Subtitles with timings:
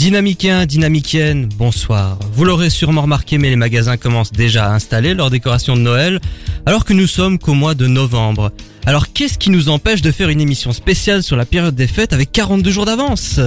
[0.00, 2.18] Dynamiquien, dynamicienne, bonsoir.
[2.32, 6.20] Vous l'aurez sûrement remarqué, mais les magasins commencent déjà à installer leur décoration de Noël,
[6.64, 8.50] alors que nous sommes qu'au mois de novembre.
[8.86, 12.14] Alors qu'est-ce qui nous empêche de faire une émission spéciale sur la période des fêtes
[12.14, 13.40] avec 42 jours d'avance?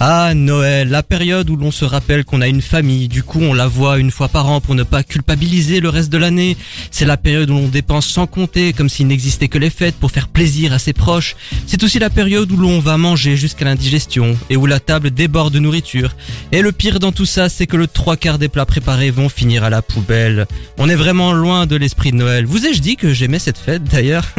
[0.00, 3.52] Ah, Noël, la période où l'on se rappelle qu'on a une famille, du coup on
[3.52, 6.56] la voit une fois par an pour ne pas culpabiliser le reste de l'année.
[6.92, 10.12] C'est la période où l'on dépense sans compter, comme s'il n'existait que les fêtes pour
[10.12, 11.34] faire plaisir à ses proches.
[11.66, 15.52] C'est aussi la période où l'on va manger jusqu'à l'indigestion et où la table déborde
[15.52, 16.14] de nourriture.
[16.52, 19.28] Et le pire dans tout ça, c'est que le trois quarts des plats préparés vont
[19.28, 20.46] finir à la poubelle.
[20.78, 22.46] On est vraiment loin de l'esprit de Noël.
[22.46, 24.28] Vous ai-je dit que j'aimais cette fête d'ailleurs?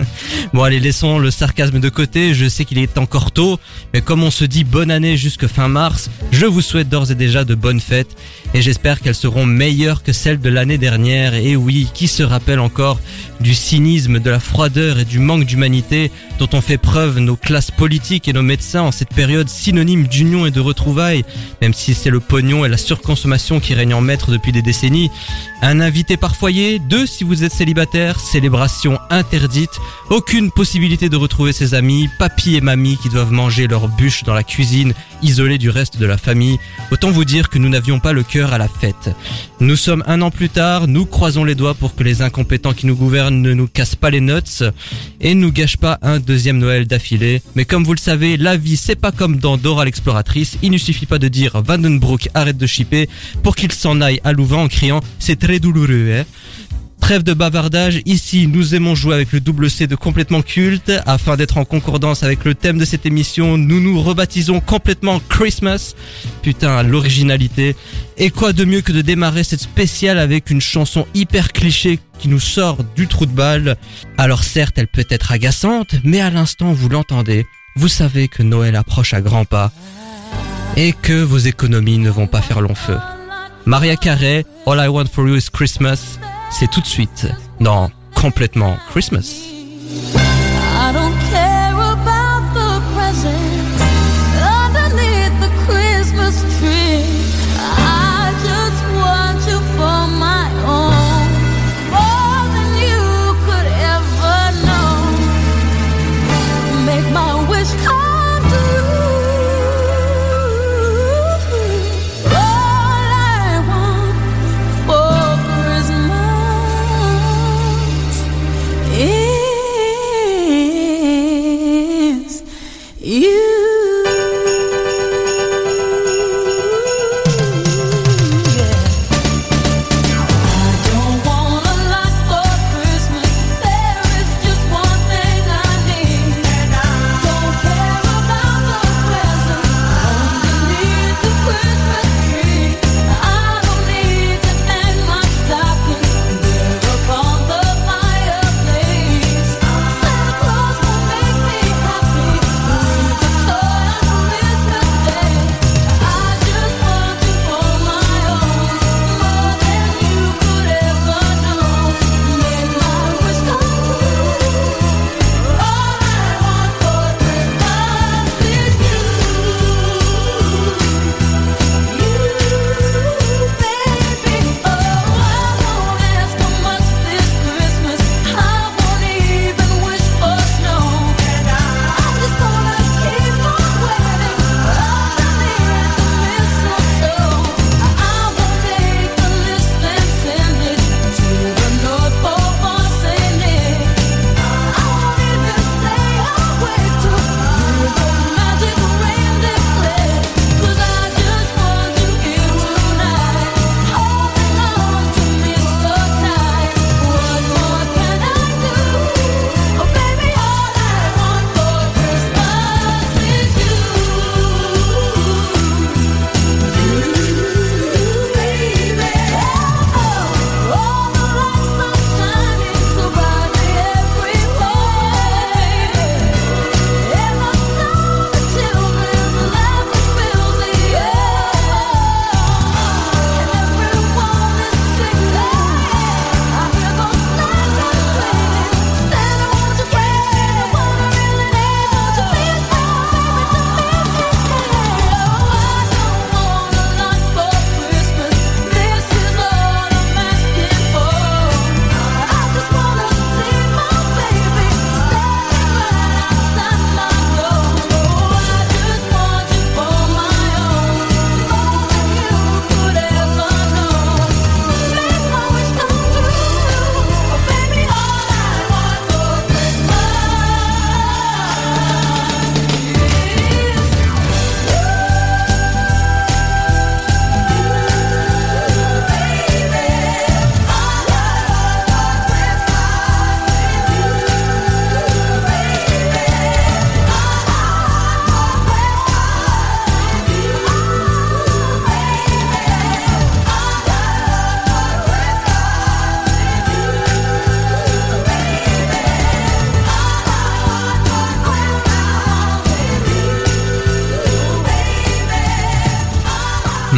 [0.54, 3.60] Bon allez, laissons le sarcasme de côté, je sais qu'il est encore tôt,
[3.94, 7.16] mais comme on se dit bonne année jusque fin mars, je vous souhaite d'ores et
[7.16, 8.16] déjà de bonnes fêtes
[8.54, 11.34] et j'espère qu'elles seront meilleures que celles de l'année dernière.
[11.34, 13.00] Et oui, qui se rappelle encore
[13.40, 17.72] du cynisme, de la froideur et du manque d'humanité dont ont fait preuve nos classes
[17.72, 21.26] politiques et nos médecins en cette période synonyme d'union et de retrouvailles,
[21.62, 25.12] même si c'est le pognon et la surconsommation qui règnent en maître depuis des décennies.
[25.62, 29.78] Un invité par foyer, deux si vous êtes célibataire, célébration interdite,
[30.10, 34.34] aucune possibilité de retrouver ses amis, papy et mamie qui doivent manger leur bûche dans
[34.34, 36.58] la cuisine, isolés du reste de la famille.
[36.92, 39.10] Autant vous dire que nous n'avions pas le cœur à la fête.
[39.60, 42.88] Nous sommes un an plus tard, nous croisons les doigts pour que les incompétents qui
[42.88, 44.64] nous gouvernent ne nous cassent pas les nuts
[45.20, 47.42] et ne nous gâchent pas un deuxième Noël d'affilée.
[47.56, 50.78] Mais comme vous le savez, la vie c'est pas comme dans Dora l'exploratrice, il ne
[50.78, 53.10] suffit pas de dire Vandenbroek arrête de chipper
[53.44, 56.12] pour qu'il s'en aille à Louvain en criant c'est douloureux.
[56.12, 56.26] Hein
[57.02, 60.92] Trêve de bavardage, ici nous aimons jouer avec le double C de complètement culte.
[61.08, 65.96] Afin d'être en concordance avec le thème de cette émission, nous nous rebaptisons complètement Christmas.
[66.44, 67.76] Putain, l'originalité.
[68.18, 72.28] Et quoi de mieux que de démarrer cette spéciale avec une chanson hyper cliché qui
[72.28, 73.78] nous sort du trou de balle?
[74.20, 78.76] Alors certes, elle peut être agaçante, mais à l'instant vous l'entendez, vous savez que Noël
[78.76, 79.72] approche à grands pas
[80.78, 82.98] et que vos économies ne vont pas faire long feu.
[83.70, 86.18] Maria Carey, All I Want For You Is Christmas,
[86.50, 87.28] c'est tout de suite
[87.60, 89.49] dans Complètement Christmas.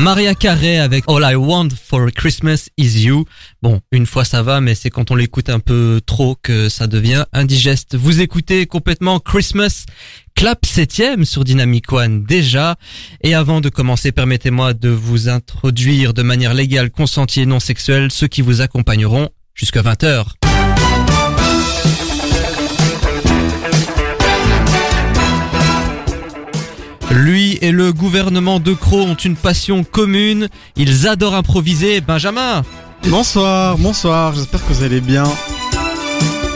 [0.01, 3.25] Maria Carey avec All I Want for Christmas Is You.
[3.61, 6.87] Bon, une fois ça va, mais c'est quand on l'écoute un peu trop que ça
[6.87, 7.95] devient indigeste.
[7.95, 9.85] Vous écoutez complètement Christmas
[10.35, 12.77] Clap 7 sur Dynamic One déjà.
[13.23, 18.09] Et avant de commencer, permettez-moi de vous introduire de manière légale, consentie et non sexuelle
[18.11, 20.25] ceux qui vous accompagneront jusqu'à 20h.
[27.11, 30.47] Lui et le gouvernement de Croc ont une passion commune.
[30.75, 32.01] Ils adorent improviser.
[32.01, 32.63] Benjamin
[33.07, 35.23] Bonsoir, bonsoir, j'espère que vous allez bien.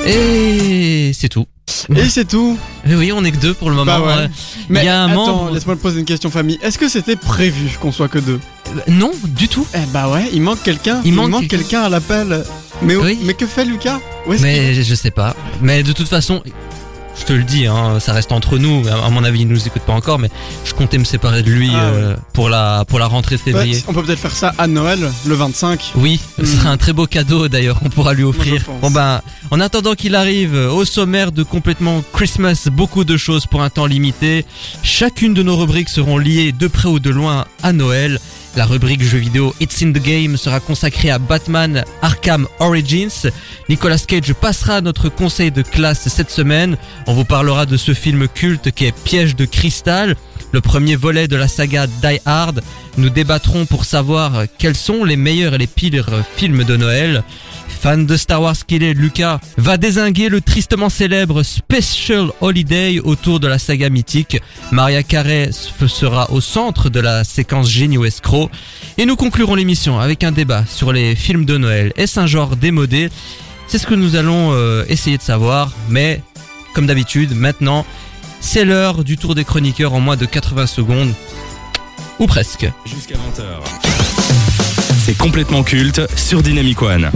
[0.07, 1.47] Et c'est tout.
[1.95, 2.57] Et c'est tout.
[2.87, 3.97] Oui, oui, on est que deux pour le moment.
[3.99, 4.13] Bah ouais.
[4.25, 4.27] Euh,
[4.69, 6.59] Mais Il y a un attends, membre- laisse-moi te poser une question famille.
[6.61, 9.65] Est-ce que c'était prévu qu'on soit que deux euh, Non, du tout.
[9.73, 11.01] Eh bah ouais, il manque quelqu'un.
[11.03, 12.43] Il manque quelqu'un à l'appel.
[12.83, 13.17] Mais, Oui.
[13.23, 13.99] mais que fait Lucas?
[14.39, 15.35] Mais je sais pas.
[15.63, 16.43] Mais de toute façon,
[17.17, 18.83] je te le dis, hein, ça reste entre nous.
[18.87, 20.29] À mon avis, il nous écoute pas encore, mais
[20.65, 23.51] je comptais me séparer de lui Ah euh, pour la pour la rentrée de Ouais,
[23.51, 23.83] février.
[23.87, 25.93] On peut peut-être faire ça à Noël, le 25.
[25.95, 26.45] Oui, ce Hmm.
[26.45, 28.63] sera un très beau cadeau d'ailleurs qu'on pourra lui offrir.
[28.65, 28.81] pense.
[28.81, 29.21] Bon ben,
[29.51, 33.85] en attendant qu'il arrive, au sommaire de complètement Christmas, beaucoup de choses pour un temps
[33.85, 34.45] limité.
[34.83, 38.19] Chacune de nos rubriques seront liées de près ou de loin à Noël.
[38.55, 43.29] La rubrique jeux vidéo It's in the Game sera consacrée à Batman Arkham Origins.
[43.67, 46.77] Nicolas Cage passera notre conseil de classe cette semaine.
[47.05, 50.15] On vous parlera de ce film culte qui est Piège de cristal,
[50.53, 52.61] le premier volet de la saga Die Hard.
[52.97, 57.23] Nous débattrons pour savoir quels sont les meilleurs et les pires films de Noël.
[57.85, 63.39] Fan de Star Wars qu'il est, Lucas va désinguer le tristement célèbre Special Holiday autour
[63.39, 64.41] de la saga mythique.
[64.71, 68.49] Maria Carey sera au centre de la séquence génie ou escroc.
[68.97, 71.93] Et nous conclurons l'émission avec un débat sur les films de Noël.
[71.95, 73.11] Est-ce un genre démodé
[73.67, 75.71] C'est ce que nous allons euh, essayer de savoir.
[75.87, 76.23] Mais,
[76.73, 77.85] comme d'habitude, maintenant,
[78.41, 81.13] c'est l'heure du tour des chroniqueurs en moins de 80 secondes.
[82.17, 82.67] Ou presque.
[82.87, 83.43] Jusqu'à 20h.
[85.05, 87.11] C'est complètement culte sur Dynamic One.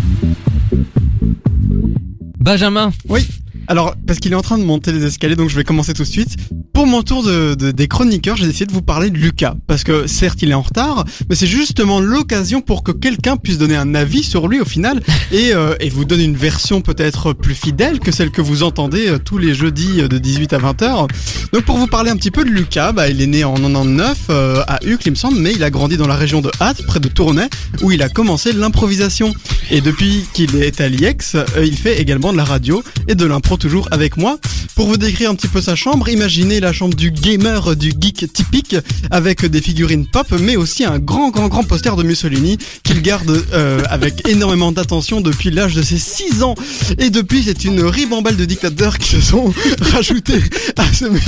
[2.39, 3.27] Benjamin, Oui.
[3.69, 6.01] Alors, parce qu'il est en train de monter les escaliers, donc je vais commencer tout
[6.01, 6.35] de suite.
[6.73, 9.53] Pour mon tour de, de- des chroniqueurs, j'ai décidé de vous parler de Lucas.
[9.67, 13.59] Parce que certes, il est en retard, mais c'est justement l'occasion pour que quelqu'un puisse
[13.59, 15.01] donner un avis sur lui au final
[15.31, 19.07] et, euh, et vous donne une version peut-être plus fidèle que celle que vous entendez
[19.07, 21.07] euh, tous les jeudis euh, de 18 à 20 heures.
[21.53, 24.17] Donc pour vous parler un petit peu de Lucas, bah, il est né en 99
[24.31, 26.81] euh, à Uccle, il me semble, mais il a grandi dans la région de Hatt,
[26.87, 27.47] près de Tournai,
[27.83, 29.31] où il a commencé l'improvisation.
[29.69, 33.25] Et depuis qu'il est à l'IEX, euh, il fait également de la radio et de
[33.25, 34.39] l'impro toujours avec moi.
[34.75, 38.31] Pour vous décrire un petit peu sa chambre, imaginez la chambre du gamer, du geek
[38.33, 38.75] typique,
[39.11, 43.43] avec des figurines pop, mais aussi un grand, grand, grand poster de Mussolini qu'il garde
[43.53, 46.55] euh, avec énormément d'attention depuis l'âge de ses 6 ans.
[46.97, 50.41] Et depuis, c'est une ribambelle de dictateurs qui se sont rajoutés
[50.77, 51.21] à ce mur.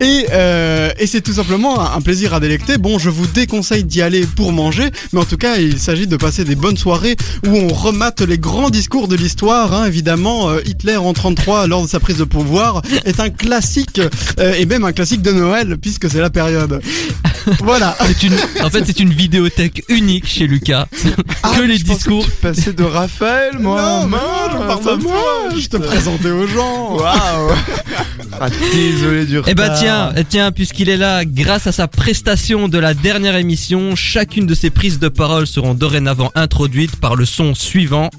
[0.00, 2.78] Et, euh, c'est tout simplement un, plaisir à délecter.
[2.78, 6.16] Bon, je vous déconseille d'y aller pour manger, mais en tout cas, il s'agit de
[6.16, 7.16] passer des bonnes soirées
[7.46, 9.74] où on remate les grands discours de l'histoire.
[9.74, 9.86] hein.
[9.86, 14.00] Évidemment, Hitler en 33 lors de sa prise de pouvoir est un classique
[14.38, 16.80] euh, et même un classique de Noël puisque c'est la période.
[17.60, 17.96] Voilà.
[18.22, 20.86] une, en fait, c'est une vidéothèque unique chez Lucas.
[21.42, 22.26] Ah, que les je pensais discours.
[22.40, 24.06] Passé de Raphaël, moi.
[24.06, 24.18] non, non,
[24.82, 25.48] je moi.
[25.56, 26.96] Je te présentais aux gens.
[26.96, 27.50] Waouh.
[28.40, 29.50] Ah, désolé du retard.
[29.50, 33.36] Eh ben tiens, eh, tiens, puisqu'il est là, grâce à sa prestation de la dernière
[33.36, 38.10] émission, chacune de ses prises de parole seront dorénavant introduites par le son suivant.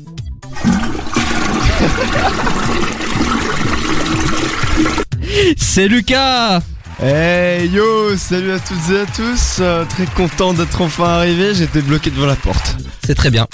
[5.57, 6.61] C'est Lucas
[7.01, 9.57] Hey yo, salut à toutes et à tous.
[9.59, 11.53] euh, très content d'être enfin arrivé.
[11.55, 12.77] J'étais bloqué devant la porte.
[13.05, 13.47] C'est très bien.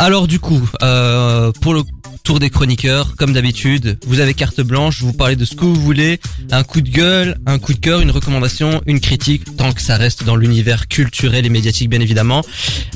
[0.00, 1.82] Alors du coup, euh, pour le
[2.22, 5.74] tour des chroniqueurs, comme d'habitude, vous avez carte blanche, vous parlez de ce que vous
[5.74, 9.80] voulez, un coup de gueule, un coup de cœur, une recommandation, une critique, tant que
[9.82, 12.42] ça reste dans l'univers culturel et médiatique bien évidemment.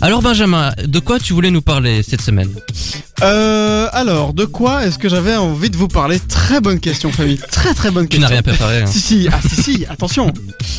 [0.01, 2.51] Alors Benjamin, de quoi tu voulais nous parler cette semaine?
[3.23, 6.21] Euh, alors, de quoi est-ce que j'avais envie de vous parler?
[6.21, 7.41] Très bonne question, famille.
[7.51, 8.29] Très très bonne Tu question.
[8.29, 8.83] n'as rien préparé.
[8.83, 8.87] hein.
[8.87, 10.33] Si si, ah si si, attention.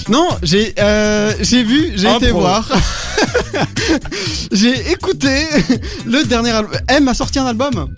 [0.10, 2.70] Non, j'ai euh, j'ai vu, j'ai été voir.
[4.52, 5.46] j'ai écouté
[6.06, 6.80] le dernier album.
[6.88, 7.90] M a sorti un album.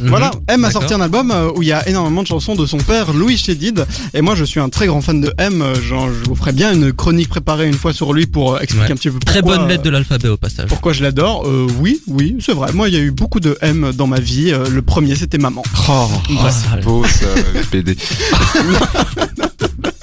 [0.00, 0.08] Mhm.
[0.08, 2.66] Voilà, M a sorti un album euh, où il y a énormément de chansons de
[2.66, 3.84] son père, Louis Chédid.
[4.14, 5.60] Et moi, je suis un très grand fan de M.
[5.62, 8.60] euh, Genre, je vous ferai bien une chronique préparée une fois sur lui pour euh,
[8.60, 8.92] expliquer Ouais.
[8.92, 9.32] un petit peu pourquoi.
[9.32, 10.68] Très bonne lettre de l'alphabet au passage.
[10.68, 12.72] Pourquoi je l'adore Euh, Oui, oui, c'est vrai.
[12.72, 14.52] Moi, il y a eu beaucoup de M dans ma vie.
[14.70, 15.62] Le premier, c'était maman.
[15.88, 16.08] Oh,
[16.40, 17.26] Ah, c'est beau ça,
[17.70, 17.96] PD.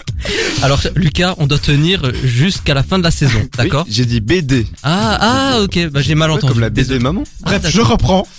[0.63, 4.19] Alors Lucas, on doit tenir jusqu'à la fin de la saison, d'accord Oui, J'ai dit
[4.21, 4.65] BD.
[4.83, 6.53] Ah ah ok, bah, j'ai mal entendu.
[6.53, 6.99] Comme la BD Désolé.
[6.99, 7.23] maman.
[7.41, 8.27] Bref, Ah, je reprends.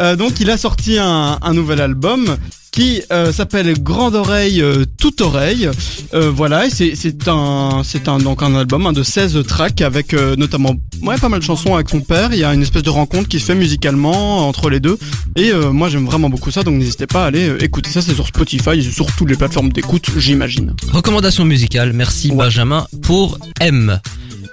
[0.00, 2.36] Euh, donc, il a sorti un, un nouvel album
[2.76, 5.70] qui euh, s'appelle Grande Oreille, euh, Toute Oreille.
[6.12, 10.12] Euh, voilà, c'est c'est un c'est un donc un album hein, de 16 tracks avec
[10.12, 12.34] euh, notamment ouais pas mal de chansons avec son père.
[12.34, 14.98] Il y a une espèce de rencontre qui se fait musicalement entre les deux.
[15.36, 18.02] Et moi j'aime vraiment beaucoup ça, donc n'hésitez pas à aller écouter ça.
[18.02, 20.74] C'est sur Spotify et sur toutes les plateformes d'écoute, j'imagine.
[20.92, 22.36] Recommandation musicale, merci Ouais.
[22.36, 24.00] Benjamin pour M.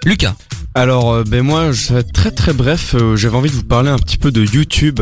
[0.05, 0.35] Lucas.
[0.75, 2.95] Alors, euh, ben moi, je très très bref.
[2.95, 4.99] euh, J'avais envie de vous parler un petit peu de YouTube,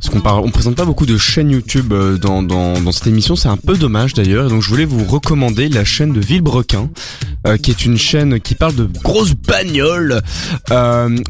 [0.00, 3.36] parce qu'on parle, on présente pas beaucoup de chaînes YouTube euh, dans, dans, cette émission.
[3.36, 4.48] C'est un peu dommage d'ailleurs.
[4.48, 6.90] Donc, je voulais vous recommander la chaîne de Villebrequin,
[7.46, 10.22] euh, qui est une chaîne qui parle de grosses bagnoles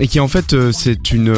[0.01, 1.35] et qui en fait c'est une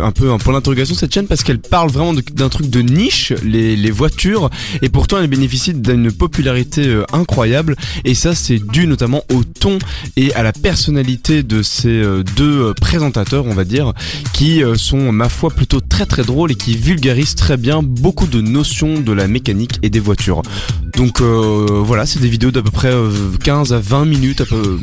[0.00, 3.32] un peu un point d'interrogation cette chaîne parce qu'elle parle vraiment d'un truc de niche,
[3.42, 4.50] les, les voitures,
[4.82, 7.74] et pourtant elle bénéficie d'une popularité incroyable.
[8.04, 9.78] Et ça, c'est dû notamment au ton
[10.16, 13.92] et à la personnalité de ces euh, deux euh, présentateurs, on va dire,
[14.32, 18.26] qui euh, sont, ma foi, plutôt très très drôles et qui vulgarisent très bien beaucoup
[18.26, 20.42] de notions de la mécanique et des voitures.
[20.96, 23.10] Donc voilà, c'est des vidéos d'à peu près euh,
[23.42, 24.42] 15 à 20 minutes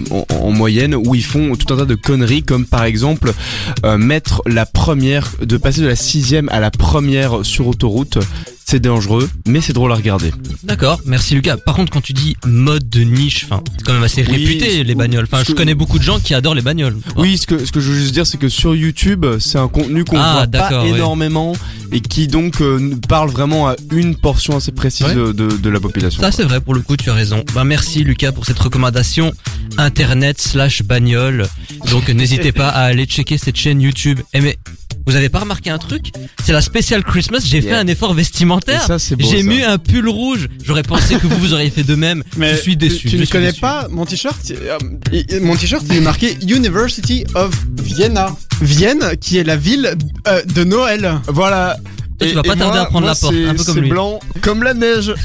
[0.10, 3.34] en, en moyenne où ils font tout un tas de conneries comme par exemple
[3.98, 8.18] mettre la première, de passer de la sixième à la première sur autoroute.
[8.70, 10.32] C'est dangereux, mais c'est drôle à regarder.
[10.62, 11.58] D'accord, merci Lucas.
[11.58, 14.84] Par contre, quand tu dis mode de niche, enfin, c'est quand même assez Oui, réputé
[14.84, 15.24] les bagnoles.
[15.24, 16.96] Enfin, je connais beaucoup de gens qui adorent les bagnoles.
[17.18, 19.70] Oui, ce que, ce que je veux juste dire, c'est que sur YouTube, c'est un
[19.70, 20.90] contenu qu'on Ah, voit pas ouais.
[20.90, 21.56] énormément
[21.92, 25.16] et qui donc euh, nous parle vraiment à une portion assez précise Ouais.
[25.16, 26.22] de, la population.
[26.22, 27.44] Ça c'est vrai pour le coup, tu as raison.
[27.56, 29.34] Ben merci Lucas pour cette recommandation
[29.80, 31.48] internet slash bagnole.
[31.90, 34.20] Donc n'hésitez pas à aller checker cette chaîne YouTube.
[34.36, 34.60] Eh mais
[35.06, 36.12] vous avez pas remarqué un truc
[36.46, 37.42] C'est la spéciale Christmas.
[37.46, 38.86] J'ai fait un effort vestimentaire.
[38.86, 39.28] ça, c'est beau.
[39.30, 40.48] J'ai mis un pull rouge.
[40.64, 42.24] J'aurais pensé que vous vous auriez fait de même.
[42.40, 43.10] je suis déçu.
[43.10, 43.62] Tu, je ne connais déçu.
[43.62, 44.78] pas mon t-shirt euh,
[45.42, 47.52] Mon t-shirt il est marqué University of
[47.82, 48.36] Vienna.
[48.62, 49.96] Vienne, qui est la ville
[50.28, 51.20] euh, de Noël.
[51.28, 51.78] Voilà.
[52.20, 53.90] Toi, tu vas pas tarder à prendre la porte, c'est- un peu comme c'est lui.
[53.90, 55.14] blanc, comme la neige.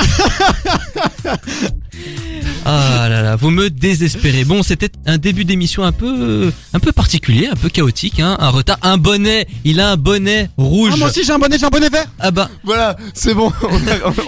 [2.67, 4.45] Ah là là, vous me désespérez.
[4.45, 8.37] Bon, c'était un début d'émission un peu, un peu particulier, un peu chaotique, hein.
[8.41, 9.47] Un retard, un bonnet.
[9.65, 10.93] Il a un bonnet rouge.
[10.95, 12.07] Ah, moi aussi j'ai un bonnet, j'ai un bonnet vert.
[12.19, 13.53] Ah bah, voilà, c'est bon.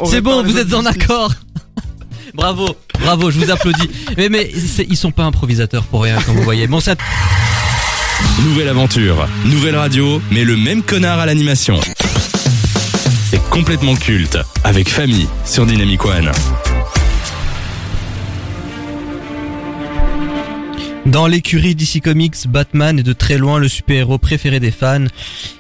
[0.04, 1.32] c'est bon, vous êtes en accord.
[2.34, 3.88] bravo, bravo, je vous applaudis.
[4.18, 4.50] Mais mais
[4.88, 6.66] ils sont pas improvisateurs pour rien, comme vous voyez.
[6.66, 6.94] Bon, ça,
[8.44, 11.78] Nouvelle aventure, nouvelle radio, mais le même connard à l'animation.
[13.50, 16.30] Complètement culte, avec famille sur Dynamic One.
[21.06, 25.04] Dans l'écurie DC Comics, Batman est de très loin le super-héros préféré des fans.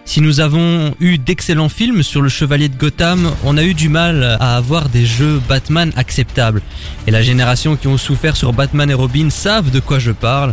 [0.04, 3.88] Si nous avons eu d'excellents films sur le Chevalier de Gotham, on a eu du
[3.88, 6.62] mal à avoir des jeux Batman acceptables.
[7.06, 10.52] Et la génération qui ont souffert sur Batman et Robin savent de quoi je parle.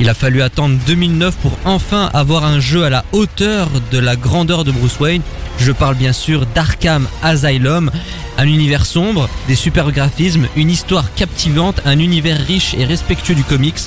[0.00, 4.14] Il a fallu attendre 2009 pour enfin avoir un jeu à la hauteur de la
[4.14, 5.22] grandeur de Bruce Wayne.
[5.58, 7.90] Je parle bien sûr d'Arkham Asylum,
[8.36, 13.42] un univers sombre, des super graphismes, une histoire captivante, un univers riche et respectueux du
[13.42, 13.80] comics,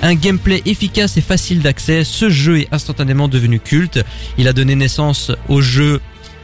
[0.00, 2.02] un gameplay efficace et facile d'accès.
[2.02, 4.02] Ce jeu est instantanément devenu culte.
[4.38, 6.00] Il a donné naissance au jeu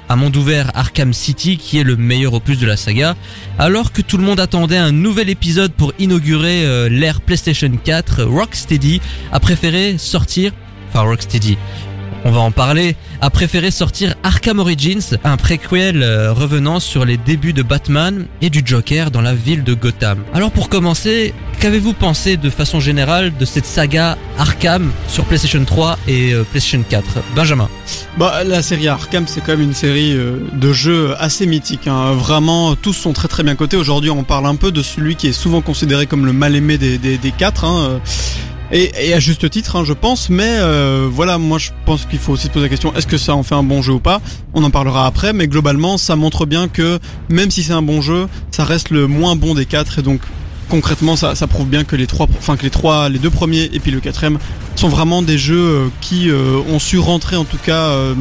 [0.08, 3.16] à monde ouvert Arkham City qui est le meilleur opus de la saga.
[3.58, 8.25] Alors que tout le monde attendait un nouvel épisode pour inaugurer euh, l'ère PlayStation 4,
[8.25, 9.00] Rocksteady
[9.32, 10.52] a préféré sortir,
[10.88, 11.56] enfin Rocksteady,
[12.25, 17.19] on va en parler, a préféré sortir Arkham Origins, un préquel euh, revenant sur les
[17.19, 20.25] débuts de Batman et du Joker dans la ville de Gotham.
[20.33, 25.99] Alors pour commencer, qu'avez-vous pensé de façon générale de cette saga Arkham sur PlayStation 3
[26.09, 27.04] et euh, PlayStation 4
[27.37, 27.69] Benjamin
[28.16, 31.87] Bah, la série Arkham, c'est quand même une série euh, de jeux assez mythique.
[31.87, 32.12] Hein.
[32.12, 33.76] Vraiment, tous sont très très bien cotés.
[33.76, 36.78] Aujourd'hui, on parle un peu de celui qui est souvent considéré comme le mal aimé
[36.78, 37.64] des, des, des quatre.
[37.64, 38.00] Hein.
[38.73, 40.30] Et, et à juste titre, hein, je pense.
[40.30, 43.18] Mais euh, voilà, moi, je pense qu'il faut aussi se poser la question est-ce que
[43.18, 44.21] ça en fait un bon jeu ou pas?
[44.54, 45.33] On en parlera après.
[45.33, 49.06] Mais globalement, ça montre bien que même si c'est un bon jeu, ça reste le
[49.06, 49.99] moins bon des quatre.
[49.99, 50.21] Et donc,
[50.68, 53.71] concrètement, ça, ça prouve bien que les trois, enfin que les trois, les deux premiers
[53.73, 54.38] et puis le quatrième
[54.76, 58.14] sont vraiment des jeux euh, qui euh, ont su rentrer en tout cas euh,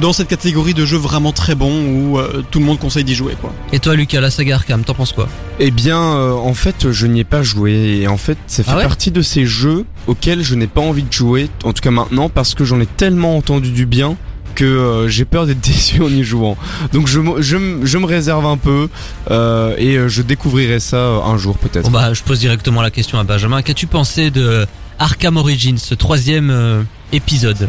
[0.00, 3.14] dans cette catégorie de jeux vraiment très bons où euh, tout le monde conseille d'y
[3.14, 3.52] jouer quoi.
[3.72, 5.28] Et toi Lucas, la saga Arkham, t'en penses quoi?
[5.60, 8.00] Eh bien, euh, en fait, je n'y ai pas joué.
[8.02, 8.82] Et en fait, ça fait Ah ouais?
[8.82, 12.28] partie de ces jeux auxquels je n'ai pas envie de jouer, en tout cas maintenant,
[12.28, 14.16] parce que j'en ai tellement entendu du bien
[14.52, 16.56] que euh, j'ai peur d'être déçu en y jouant.
[16.92, 18.88] Donc je, me- je, je me réserve un peu
[19.30, 21.84] euh, et euh, je découvrirai ça un jour peut-être.
[21.84, 23.62] Bon bah, je pose directement la question à Benjamin.
[23.62, 24.66] Qu'as-tu pensé de
[24.98, 26.82] Arkham Origins, ce troisième euh,
[27.12, 27.68] épisode?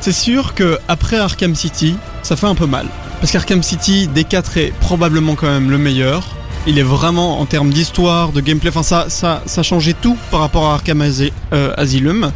[0.00, 2.86] C'est sûr que après Arkham City, ça fait un peu mal
[3.20, 6.22] parce qu'Arkham City des quatre est probablement quand même le meilleur.
[6.66, 10.40] Il est vraiment en termes d'histoire, de gameplay, enfin ça, ça, ça changeait tout par
[10.40, 11.02] rapport à Arkham
[11.76, 12.30] Asylum.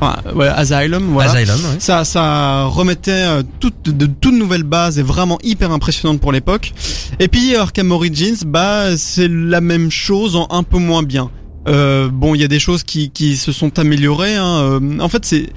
[0.00, 1.32] Enfin, ouais, Asylum, voilà.
[1.32, 1.80] Asylum, ouais.
[1.80, 6.72] Ça, ça remettait euh, toutes, de, toutes nouvelles bases et vraiment hyper impressionnante pour l'époque.
[7.18, 11.30] Et puis Arkham Origins, bah c'est la même chose en un peu moins bien.
[11.66, 14.36] Euh, bon, il y a des choses qui, qui se sont améliorées.
[14.36, 14.80] Hein.
[14.82, 15.50] Euh, en fait, c'est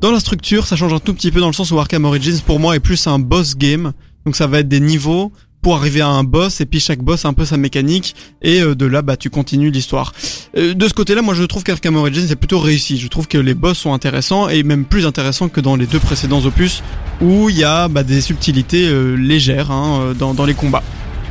[0.00, 2.40] dans la structure, ça change un tout petit peu dans le sens où Arkham Origins
[2.44, 3.92] pour moi est plus un boss game.
[4.24, 7.24] Donc ça va être des niveaux pour arriver à un boss et puis chaque boss
[7.24, 10.12] a un peu sa mécanique et euh, de là bah tu continues l'histoire.
[10.56, 12.98] Euh, de ce côté-là, moi je trouve qu'Arkham Origins est plutôt réussi.
[12.98, 15.98] Je trouve que les boss sont intéressants et même plus intéressants que dans les deux
[15.98, 16.82] précédents opus
[17.20, 20.82] où il y a bah, des subtilités euh, légères hein, dans, dans les combats.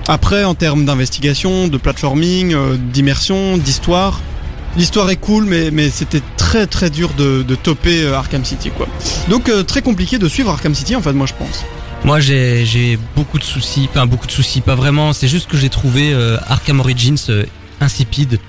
[0.08, 4.20] Après, en termes d'investigation, de platforming, euh, d'immersion, d'histoire,
[4.78, 8.88] l'histoire est cool, mais, mais c'était très très dur de, de Arkham City quoi.
[9.30, 11.66] Donc très compliqué de suivre Arkham City en fait, moi je pense.
[12.06, 15.14] Moi, j'ai beaucoup de soucis, enfin beaucoup de soucis, pas vraiment.
[15.14, 17.46] C'est juste que j'ai trouvé euh, Arkham Origins euh,
[17.82, 18.40] insipide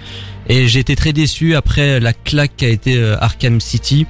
[0.49, 4.07] et j'ai été très déçu après la claque qu'a été euh, Arkham City.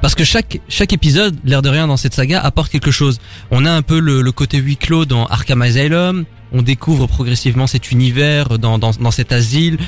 [0.00, 3.20] Parce que chaque chaque épisode, l'air de rien dans cette saga, apporte quelque chose.
[3.52, 6.24] On a un peu le, côté huis clos dans Arkham Asylum.
[6.52, 9.78] On découvre progressivement cet univers dans, dans cet asile.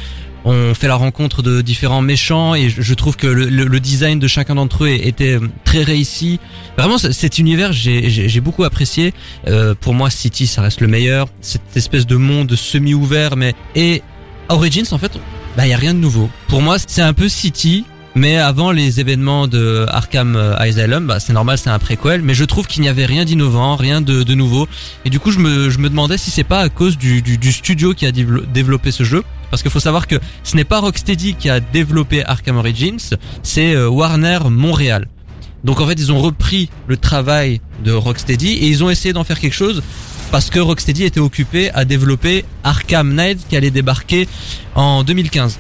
[0.45, 4.19] On fait la rencontre de différents méchants et je, trouve que le, le- le design
[4.19, 6.39] de chacun d'entre eux était euh, très réussi.
[6.77, 9.15] Vraiment, cet univers, j'ai beaucoup apprécié.
[9.49, 11.29] Euh, pour moi, City, ça reste le meilleur.
[11.41, 14.03] Cette espèce de monde semi-ouvert, mais et
[14.51, 15.13] Origins, en fait,
[15.57, 16.29] bah y a rien de nouveau.
[16.49, 17.85] Pour moi, c'est un peu City.
[18.17, 22.23] Mais avant les événements de Arkham euh, Asylum, bah c'est normal, c'est un préquel.
[22.23, 24.69] Mais je trouve qu'il n'y avait rien d'innovant, rien de, nouveau.
[25.05, 27.39] Et du coup, je me, je me demandais si c'est pas à cause du, du,
[27.39, 29.25] du studio qui a dévelop- développé ce jeu.
[29.51, 33.75] Parce qu'il faut savoir que ce n'est pas Rocksteady qui a développé Arkham Origins, c'est
[33.75, 35.09] euh, Warner Montréal.
[35.65, 39.25] Donc en fait, ils ont repris le travail de Rocksteady et ils ont essayé d'en
[39.25, 39.83] faire quelque chose
[40.31, 44.29] parce que Rocksteady était occupé à développer Arkham Knight qui allait débarquer
[44.75, 45.59] en 2015.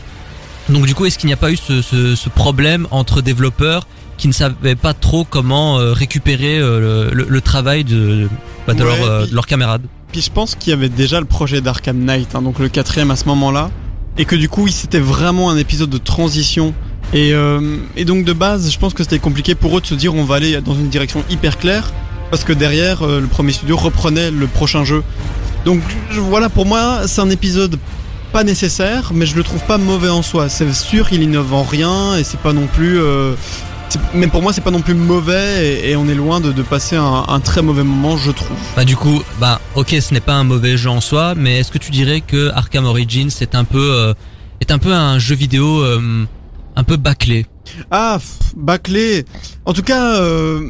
[0.68, 3.86] Donc du coup, est-ce qu'il n'y a pas eu ce, ce, ce problème entre développeurs
[4.16, 8.28] qui ne savaient pas trop comment euh, récupérer euh, le, le- le travail de,
[8.66, 9.82] bah, de, Ouais, leur, euh, puis- de leurs camarades?
[10.12, 13.10] Puis je pense qu'il y avait déjà le projet d'Arkham Knight, hein, donc le quatrième
[13.10, 13.70] à ce moment-là,
[14.16, 16.72] et que du coup, c'était vraiment un épisode de transition.
[17.12, 19.94] Et, euh, et donc de base, je pense que c'était compliqué pour eux de se
[19.94, 21.92] dire on va aller dans une direction hyper claire,
[22.30, 25.02] parce que derrière, le premier studio reprenait le prochain jeu.
[25.64, 25.80] Donc
[26.12, 27.76] voilà, pour moi, c'est un épisode
[28.34, 30.48] pas nécessaire, mais je le trouve pas mauvais en soi.
[30.48, 32.98] C'est sûr, il innove en rien, et c'est pas non plus...
[32.98, 33.34] Euh,
[34.12, 36.62] même pour moi, c'est pas non plus mauvais, et, et on est loin de, de
[36.62, 38.56] passer un, un très mauvais moment, je trouve.
[38.74, 41.70] Bah du coup, bah ok, ce n'est pas un mauvais jeu en soi, mais est-ce
[41.70, 44.14] que tu dirais que Arkham Origins est un peu euh,
[44.60, 46.24] est un peu un jeu vidéo euh,
[46.74, 47.46] un peu bâclé?
[47.92, 48.18] Ah,
[48.56, 49.24] bâclé.
[49.64, 50.66] En tout cas, euh,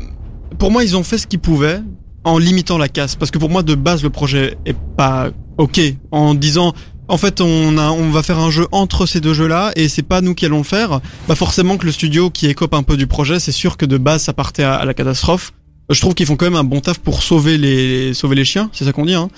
[0.59, 1.81] pour moi, ils ont fait ce qu'ils pouvaient
[2.25, 3.17] en limitant la casse.
[3.17, 5.81] Parce que pour moi, de base, le projet est pas ok.
[6.11, 6.75] En disant,
[7.09, 10.03] en fait, on, a, on va faire un jeu entre ces deux jeux-là et c'est
[10.03, 11.01] pas nous qui allons le faire.
[11.29, 13.99] Bah forcément que le studio qui écope un peu du projet, c'est sûr que de
[13.99, 15.53] base, ça partait à, la catastrophe.
[15.91, 18.71] Je trouve qu'ils font quand même un bon taf pour sauver les sauver les chiens,
[18.73, 19.29] c'est ça qu'on dit hein.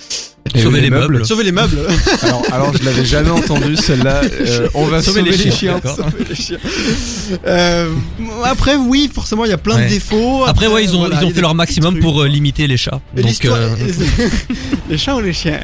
[0.55, 1.15] Et Sauver les les meubles.
[1.15, 1.27] meubles.
[1.27, 1.79] Sauver les meubles.
[2.23, 4.21] Alors, alors je l'avais jamais entendu celle-là.
[4.25, 5.75] Euh, on va sauver, les, chiens.
[5.75, 5.97] d'accord.
[5.97, 6.59] Sauver les chiens.
[7.47, 7.91] Euh,
[8.45, 9.85] après, oui, forcément, il y a plein Ouais.
[9.85, 10.45] de défauts.
[10.47, 12.77] Après ouais, ils ont voilà, ils ont a fait leur maximum pour euh, limiter les
[12.77, 13.01] chats.
[13.17, 13.75] Donc euh,
[14.91, 15.61] les chats ou les chiens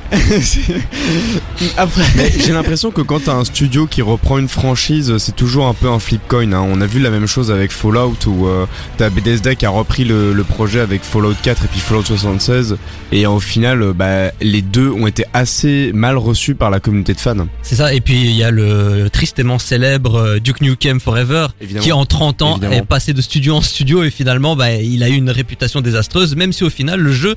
[1.76, 2.04] Après,
[2.38, 5.88] j'ai l'impression que quand t'as un studio qui reprend une franchise, c'est toujours un peu
[5.88, 6.52] un flip coin.
[6.52, 6.64] Hein.
[6.68, 8.66] On a vu la même chose avec Fallout où euh,
[8.98, 12.76] t'as Bethesda qui a repris le, le projet avec Fallout 4 et puis Fallout 76
[13.12, 17.20] et au final, bah, les deux ont été assez mal reçus par la communauté de
[17.20, 17.46] fans.
[17.62, 21.84] c'est ça et puis il y a le tristement célèbre euh, Duke Nukem Forever Évidemment.
[21.84, 22.74] qui en 30 ans Évidemment.
[22.76, 26.34] est passé de studio en studio et finalement bah il a eu une réputation désastreuse
[26.36, 27.36] même si au final le jeu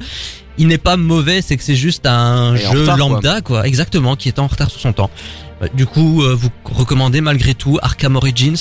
[0.57, 3.09] il n'est pas mauvais, c'est que c'est juste un jeu retard, quoi.
[3.09, 3.67] lambda quoi.
[3.67, 5.09] exactement qui est en retard sur son temps.
[5.61, 8.55] Euh, Du coup, euh, vous recommandez malgré tout Arkham Origins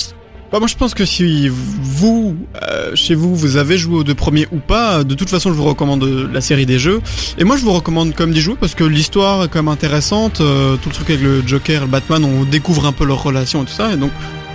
[0.55, 4.15] bah, moi je pense que si vous, euh, chez vous, vous avez joué aux deux
[4.15, 7.01] premiers ou pas, de toute façon je vous recommande euh, la série des jeux.
[7.37, 9.67] Et moi je vous recommande quand même d'y jouer parce que l'histoire est quand même
[9.67, 10.39] intéressante.
[10.39, 13.21] euh, tout le truc avec le Joker et le Batman, on découvre un peu leur
[13.21, 13.91] relation et tout ça.
[13.91, 14.11] Et donc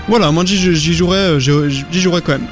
[0.08, 1.52] voilà, moi j'y euh, j'y
[1.92, 2.46] j'y jouerais quand même.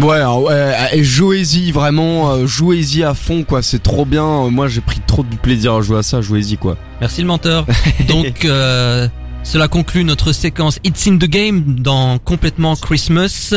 [0.00, 4.48] Ouais, alors, ouais, jouez-y vraiment, euh, jouez-y à fond quoi, c'est trop bien.
[4.48, 6.78] Moi j'ai pris trop de plaisir à jouer à ça, jouez-y quoi.
[7.02, 7.66] Merci le menteur.
[8.08, 9.06] Donc euh,
[9.48, 13.54] cela conclut notre séquence It's in the Game dans complètement Christmas.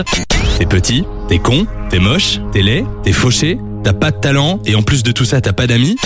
[0.58, 4.76] T'es petit, t'es con, t'es moche, t'es laid, t'es fauché, t'as pas de talent et
[4.76, 5.98] en plus de tout ça t'as pas d'amis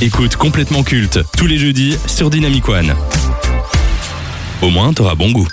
[0.00, 2.94] Écoute complètement culte tous les jeudis sur Dynamic One.
[4.62, 5.48] Au moins t'auras bon goût.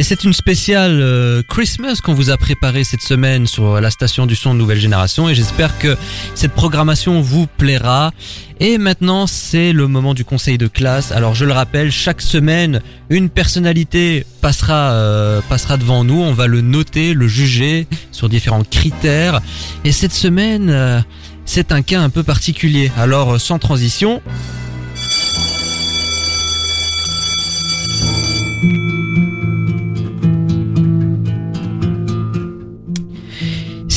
[0.00, 4.24] Et c'est une spéciale euh, Christmas qu'on vous a préparée cette semaine sur la station
[4.24, 5.94] du son de Nouvelle Génération et j'espère que
[6.34, 8.10] cette programmation vous plaira.
[8.60, 11.12] Et maintenant, c'est le moment du conseil de classe.
[11.12, 15.42] Alors, je le rappelle, chaque semaine, une personnalité passera euh,
[15.78, 16.18] devant nous.
[16.18, 19.42] On va le noter, le juger sur différents critères.
[19.84, 20.98] Et cette semaine, euh,
[21.44, 22.90] c'est un cas un peu particulier.
[22.96, 24.22] Alors, sans transition,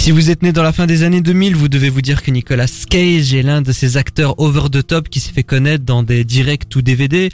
[0.04, 2.30] Si vous êtes né dans la fin des années 2000, vous devez vous dire que
[2.30, 6.04] Nicolas Cage est l'un de ces acteurs over the top qui s'est fait connaître dans
[6.04, 7.30] des directs ou DVD.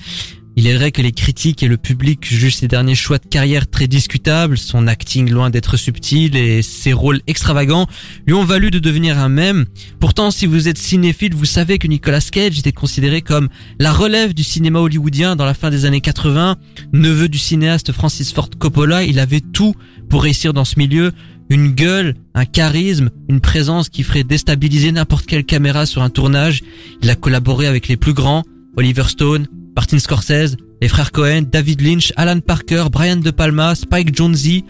[0.55, 3.67] Il est vrai que les critiques et le public jugent ses derniers choix de carrière
[3.67, 7.88] très discutables, son acting loin d'être subtil et ses rôles extravagants
[8.27, 9.65] lui ont valu de devenir un mème.
[9.99, 14.36] Pourtant, si vous êtes cinéphile, vous savez que Nicolas Cage était considéré comme la relève
[14.36, 16.58] du cinéma hollywoodien dans la fin des années 80.
[16.93, 19.73] Neveu du cinéaste Francis Ford Coppola, il avait tout
[20.08, 21.13] pour réussir dans ce milieu.
[21.50, 26.62] Une gueule, un charisme, une présence qui ferait déstabiliser n'importe quelle caméra sur un tournage.
[27.02, 28.44] Il a collaboré avec les plus grands,
[28.78, 34.16] Oliver Stone, Martin Scorsese, les frères Cohen, David Lynch, Alan Parker, Brian De Palma, Spike
[34.16, 34.62] Jonze.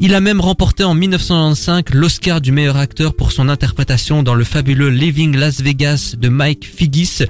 [0.00, 4.44] Il a même remporté en 1995 l'Oscar du meilleur acteur pour son interprétation dans le
[4.44, 7.24] fabuleux Living Las Vegas de Mike Figgis.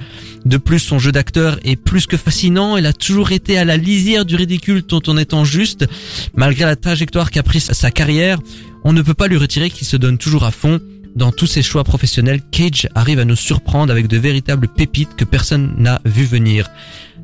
[0.45, 2.77] De plus, son jeu d'acteur est plus que fascinant.
[2.77, 5.87] Il a toujours été à la lisière du ridicule tout en juste.
[6.35, 8.39] Malgré la trajectoire qu'a prise sa carrière,
[8.85, 10.79] on ne peut pas lui retirer qu'il se donne toujours à fond.
[11.17, 15.25] Dans tous ses choix professionnels, Cage arrive à nous surprendre avec de véritables pépites que
[15.25, 16.69] personne n'a vu venir.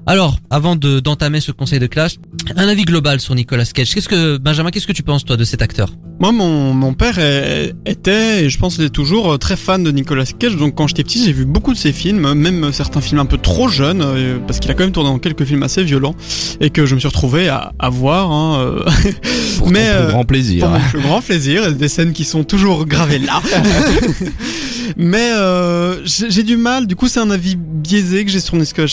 [0.06, 2.16] Alors, avant de d'entamer ce conseil de classe,
[2.56, 3.94] un avis global sur Nicolas Cage.
[3.94, 5.90] Qu'est-ce que Benjamin, qu'est-ce que tu penses toi de cet acteur?
[6.20, 9.82] Moi, mon, mon père est- était, et je pense qu'il est toujours, euh, très fan
[9.82, 10.56] de Nicolas Cage.
[10.56, 13.38] Donc, quand j'étais petit, j'ai vu beaucoup de ses films, même certains films un peu
[13.38, 16.14] trop jeunes, euh, parce qu'il a quand même tourné dans quelques films assez violents,
[16.60, 18.30] et que je me suis retrouvé à, à voir.
[18.30, 18.84] Hein, euh,
[19.58, 20.60] Pour Mais, ton plus euh, grand plaisir.
[20.64, 23.40] pour mon plus grand plaisir, des scènes qui sont toujours gravées là.
[24.98, 28.56] Mais euh, j'ai j'ai du mal, du coup c'est un avis biaisé que j'ai sur
[28.56, 28.86] Nicolas,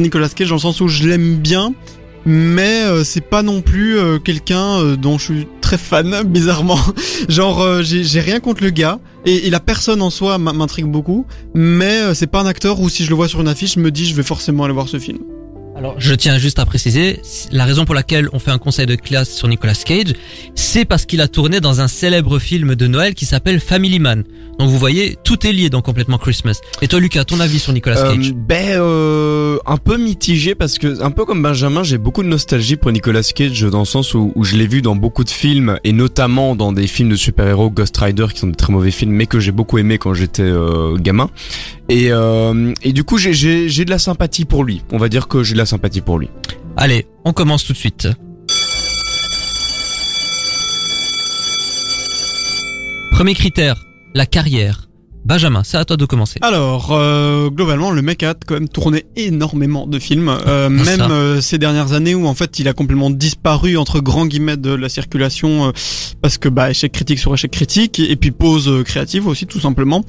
[0.00, 1.74] Nicolas Cage dans le sens où je l'aime bien,
[2.26, 6.78] mais euh, c'est pas non plus euh, quelqu'un euh, dont je suis très fan, bizarrement.
[7.28, 12.14] Genre j'ai rien contre le gars, et, et la personne en soi m'intrigue beaucoup, mais
[12.14, 14.06] c'est pas un acteur où si je le vois sur une affiche, je me dis
[14.06, 15.18] je vais forcément aller voir ce film.
[15.76, 18.94] Alors, je tiens juste à préciser, la raison pour laquelle on fait un conseil de
[18.94, 20.14] classe sur Nicolas Cage,
[20.54, 24.22] c'est parce qu'il a tourné dans un célèbre film de Noël qui s'appelle Family Man.
[24.60, 26.60] Donc vous voyez, tout est lié dans Complètement Christmas.
[26.80, 30.78] Et toi Lucas, ton avis sur Nicolas Euh, Cage ben euh, un peu mitigé parce
[30.78, 34.14] que un peu comme Benjamin j'ai beaucoup de nostalgie pour Nicolas Cage dans le sens
[34.14, 37.16] où, où je l'ai vu dans beaucoup de films et notamment dans des films de
[37.16, 40.14] super-héros Ghost Rider qui sont de très mauvais films mais que j'ai beaucoup aimé quand
[40.14, 41.30] j'étais euh, gamin
[41.88, 45.42] et, euh, et du coup j'ai de la sympathie pour lui on va dire que
[45.42, 46.30] j'ai de la sympathie pour lui
[46.76, 48.08] Allez, on commence tout de suite.
[53.12, 54.88] Premier critère, la carrière.
[55.24, 56.38] Benjamin, c'est à toi de commencer.
[56.42, 61.00] Alors, euh, globalement, le mec a quand même tourné énormément de films, euh, Ah, même
[61.10, 64.74] euh, ces dernières années où en fait il a complètement disparu entre grands guillemets de
[64.74, 65.70] la circulation euh,
[66.20, 69.60] parce que bah échec critique sur échec critique et, et puis pause créative aussi tout
[69.60, 70.04] simplement.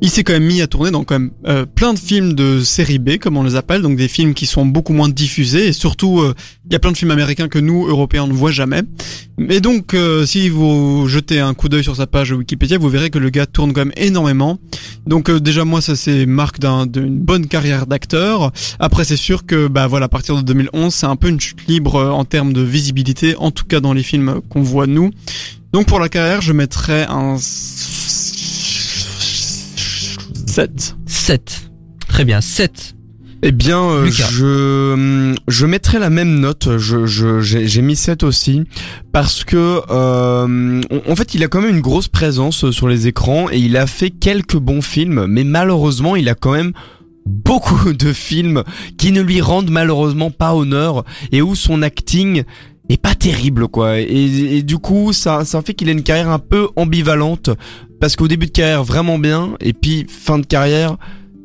[0.00, 2.60] Il s'est quand même mis à tourner dans quand même euh, plein de films de
[2.60, 5.72] série B comme on les appelle, donc des films qui sont beaucoup moins diffusés et
[5.72, 6.34] surtout euh,
[6.66, 8.82] il y a plein de films américains que nous Européens ne voient jamais.
[9.50, 13.10] Et donc euh, si vous jetez un coup d'œil sur sa page Wikipédia, vous verrez
[13.10, 14.47] que le gars tourne quand même énormément.
[15.06, 18.52] Donc euh, déjà moi ça c'est marque d'un- d'une bonne carrière d'acteur.
[18.78, 21.66] Après c'est sûr que bah voilà à partir de 2011 c'est un peu une chute
[21.66, 25.10] libre euh, en termes de visibilité, en tout cas dans les films qu'on voit nous.
[25.72, 27.36] Donc pour la carrière je mettrais un
[30.46, 30.96] 7.
[31.06, 31.70] 7.
[32.08, 32.94] Très bien, 7.
[33.42, 36.76] Eh bien, euh, je je mettrai la même note.
[36.76, 37.06] Je
[37.40, 38.64] j'ai mis 7 aussi
[39.12, 42.88] parce que euh, en en fait, il a quand même une grosse présence euh, sur
[42.88, 46.72] les écrans et il a fait quelques bons films, mais malheureusement, il a quand même
[47.26, 48.64] beaucoup de films
[48.96, 52.42] qui ne lui rendent malheureusement pas honneur et où son acting
[52.88, 54.00] est pas terrible quoi.
[54.00, 57.50] Et, et du coup, ça ça fait qu'il a une carrière un peu ambivalente
[58.00, 60.96] parce qu'au début de carrière vraiment bien et puis fin de carrière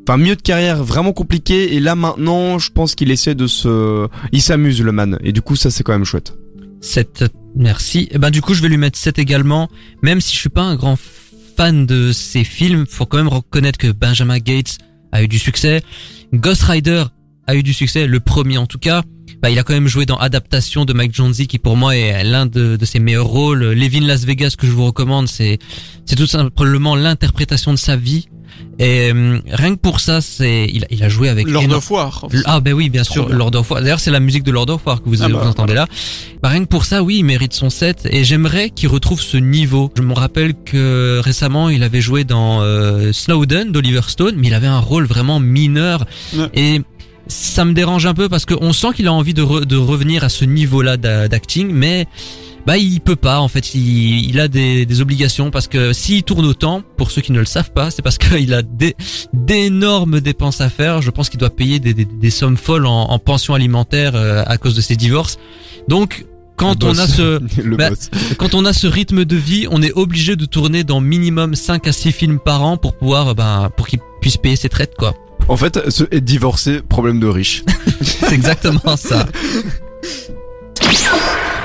[0.06, 1.74] Enfin, mieux de carrière, vraiment compliqué.
[1.74, 4.06] Et là, maintenant, je pense qu'il essaie de se...
[4.32, 5.18] Il s'amuse, le man.
[5.22, 6.34] Et du coup, ça, c'est quand même chouette.
[6.82, 7.24] 7.
[7.56, 8.08] Merci.
[8.10, 9.68] Et ben du coup, je vais lui mettre 7 également,
[10.02, 10.98] même si je suis pas un grand
[11.56, 14.78] fan de ces films, faut quand même reconnaître que Benjamin Gates
[15.12, 15.82] a eu du succès.
[16.32, 17.04] Ghost Rider
[17.46, 19.02] a eu du succès, le premier en tout cas.
[19.40, 22.24] Bah, il a quand même joué dans Adaptation de Mike Jonze qui pour moi est
[22.24, 23.72] l'un de, de ses meilleurs rôles.
[23.72, 25.58] Levin Las Vegas que je vous recommande, c'est
[26.06, 28.28] c'est tout simplement l'interprétation de sa vie.
[28.78, 31.74] Et euh, rien que pour ça, c'est il, a- il a joué avec Lord éno-
[31.76, 32.26] of War.
[32.44, 33.36] Ah ben oui, bien sûr, bien.
[33.36, 33.80] Lord of War.
[33.82, 35.86] D'ailleurs, c'est la musique de Lord of War que vous, Ah vous bah, entendez là.
[36.42, 39.36] Bah, rien que pour ça, oui, il mérite son set et j'aimerais qu'il retrouve ce
[39.36, 39.92] niveau.
[39.96, 44.54] Je me rappelle que récemment, il avait joué dans euh, Snowden d'Oliver Stone, mais il
[44.54, 46.04] avait un rôle vraiment mineur
[46.36, 46.48] Ouais.
[46.54, 46.80] et
[47.26, 50.24] ça me dérange un peu parce qu'on sent qu'il a envie de, re- de revenir
[50.24, 52.06] à ce niveau-là d'a- d'acting, mais
[52.66, 53.74] bah il peut pas en fait.
[53.74, 57.38] Il, il a des, des obligations parce que s'il tourne autant, pour ceux qui ne
[57.38, 58.96] le savent pas, c'est parce qu'il a des
[59.32, 61.02] d'énormes dépenses à faire.
[61.02, 64.42] Je pense qu'il doit payer des, des, des sommes folles en, en pension alimentaire euh,
[64.46, 65.38] à cause de ses divorces.
[65.88, 66.24] Donc
[66.56, 67.00] quand Le on boss.
[67.00, 67.40] a ce
[67.76, 67.90] Bah,
[68.38, 71.86] quand on a ce rythme de vie, on est obligé de tourner dans minimum 5
[71.88, 74.94] à 6 films par an pour pouvoir euh, ben pour qu'il puisse payer ses traites
[74.96, 75.14] quoi.
[75.48, 77.64] En fait, se être divorcé, problème de riche.
[78.00, 79.26] C'est exactement ça.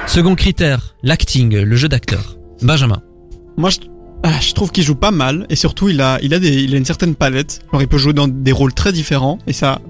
[0.10, 2.36] Second critère, l'acting, le jeu d'acteur.
[2.64, 3.00] Benjamin.
[3.58, 3.78] Moi, je,
[4.24, 6.80] ah, trouve qu'il joue pas mal et surtout il a, il a des, il a
[6.80, 7.60] une certaine palette.
[7.70, 9.82] Alors il peut jouer dans des rôles très différents et ça,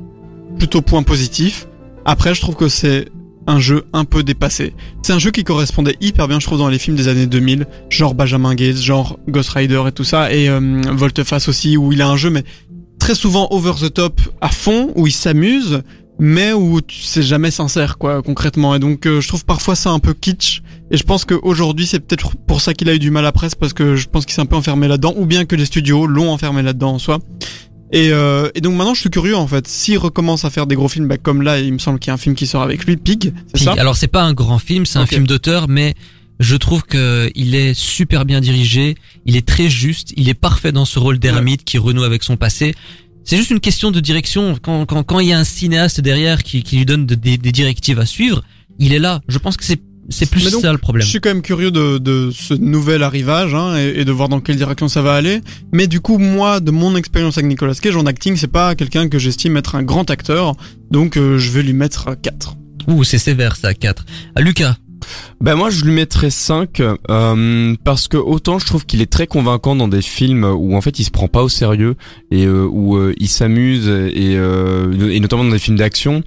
[0.57, 1.69] plutôt point positif.
[2.03, 3.07] Après, je trouve que c'est
[3.47, 4.73] un jeu un peu dépassé.
[5.03, 7.65] C'est un jeu qui correspondait hyper bien, je trouve, dans les films des années 2000,
[7.89, 12.01] genre Benjamin Gates, genre Ghost Rider et tout ça, et euh, Volteface aussi, où il
[12.01, 12.43] a un jeu mais
[12.99, 15.81] très souvent over the top à fond, où il s'amuse,
[16.19, 18.75] mais où tu- c'est jamais sincère, quoi, concrètement.
[18.75, 20.61] Et donc, euh, je trouve parfois ça un peu kitsch.
[20.91, 23.55] Et je pense qu'aujourd'hui, c'est peut-être pour ça qu'il a eu du mal à presse,
[23.55, 26.07] parce que je pense qu'il s'est un peu enfermé là-dedans, ou bien que les studios
[26.07, 27.19] l'ont enfermé là-dedans en soi.
[27.91, 29.67] Et, euh, et donc maintenant, je suis curieux en fait.
[29.67, 32.11] S'il recommence à faire des gros films, bah, comme là, il me semble qu'il y
[32.11, 33.63] a un film qui sort avec lui, Pig, c'est Pig.
[33.63, 33.73] ça?
[33.79, 35.95] Alors c'est pas un grand film, c'est un film d'auteur, mais
[36.39, 40.71] je trouve que il est super bien dirigé, il est très juste, il est parfait
[40.71, 42.75] dans ce rôle d'ermite qui renoue avec son passé.
[43.29, 44.55] C'est juste une question de direction.
[44.59, 47.37] Quand, quand, quand il y a un cinéaste derrière qui, qui lui donne de- des,
[47.37, 48.43] des directives à suivre,
[48.79, 49.21] il est là.
[49.27, 49.79] Je pense que c'est
[50.11, 51.05] c'est plus donc, ça le problème.
[51.05, 54.27] Je suis quand même curieux de, de ce nouvel arrivage hein, et, et de voir
[54.29, 55.41] dans quelle direction ça va aller.
[55.71, 59.07] Mais du coup, moi, de mon expérience avec Nicolas Cage en acting, c'est pas quelqu'un
[59.09, 60.55] que j'estime être un grand acteur.
[60.89, 62.55] Donc, euh, je vais lui mettre 4.
[62.87, 64.03] Ouh, c'est sévère ça, 4.
[64.35, 64.77] À Lucas.
[65.41, 69.27] Ben moi je lui mettrais 5 euh, parce que autant je trouve qu'il est très
[69.27, 71.95] convaincant dans des films où en fait il se prend pas au sérieux
[72.31, 76.23] et euh, où euh, il s'amuse et, euh, et notamment dans des films d'action,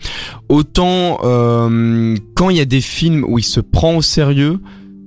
[0.48, 4.60] autant quand il y a des films où il se prend au sérieux,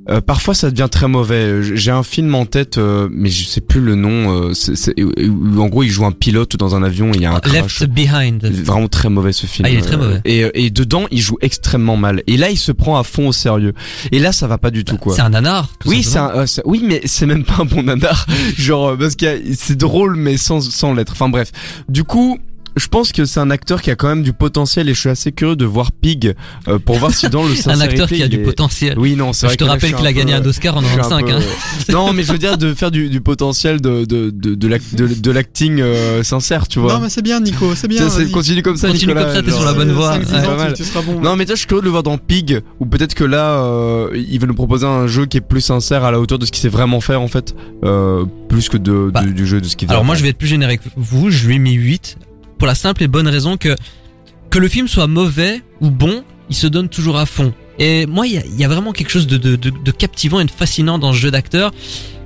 [0.09, 1.61] euh, parfois ça devient très mauvais.
[1.75, 4.49] J'ai un film en tête, euh, mais je sais plus le nom.
[4.49, 7.11] euh, c'est- c'est- où, où, en gros, il joue un pilote dans un avion.
[7.11, 7.79] et Il y a un crash.
[7.81, 8.43] Left Behind.
[8.63, 9.65] Vraiment très mauvais ce film.
[9.65, 10.21] Ah, il est très Euh, mauvais.
[10.25, 12.21] Et, et dedans, il joue extrêmement mal.
[12.27, 13.73] Et là, il se prend à fond au sérieux.
[14.11, 15.15] Et là, ça va pas du tout quoi.
[15.15, 15.69] C'est un nanar.
[15.85, 18.25] Oui, c'est un, euh, c'est- oui, mais c'est même pas un bon nanar.
[18.57, 21.13] Genre euh, parce que c'est drôle, mais sans sans l'être.
[21.13, 21.51] Enfin bref.
[21.89, 22.37] Du coup.
[22.77, 25.09] Je pense que c'est un acteur qui a quand même du potentiel et je suis
[25.09, 26.33] assez curieux de voir Pig
[26.67, 28.99] euh, pour voir si dans le un acteur qui a du est- potentiel.
[28.99, 30.81] Oui, non, c'est Je vrai te que rappelle qu'il a gagné peu- un Oscar en
[30.81, 31.43] je suis un 95.
[31.43, 31.85] peu- Hein.
[31.93, 34.93] non, mais je veux dire de faire du, du potentiel de de de de l'ac-
[34.95, 36.93] de, de l'acting euh, sincère, tu vois.
[36.95, 38.07] Non, mais c'est bien, Nico, c'est bien.
[38.33, 40.17] Continue comme ça, Continue Nicolas, comme ça, t'es sur la bonne voie.
[40.17, 41.19] Ouais, tu, tu seras bon.
[41.21, 43.59] Non mais toi je suis curieux de le voir dans Pig ou peut-être que là
[43.63, 46.45] euh, il va nous proposer un jeu qui est plus sincère à la hauteur de
[46.45, 49.61] ce qu'il sait vraiment faire en fait euh, plus que de, Bah, du, du jeu
[49.61, 51.59] de ce qu'il Alors moi je vais être plus générique que vous, je lui ai
[51.59, 52.17] mis 8
[52.57, 53.75] pour la simple et bonne raison que
[54.49, 57.53] que le film soit mauvais ou bon, il se donne toujours à fond.
[57.77, 61.17] Et moi il y a, vraiment quelque chose de, captivant et de fascinant dans ce
[61.17, 61.73] jeu d'acteur.